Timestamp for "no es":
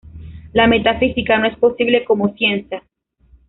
1.37-1.55